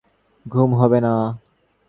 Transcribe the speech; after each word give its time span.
ঘুম 0.45 0.69
হবে 0.73 0.99
না। 1.01 1.13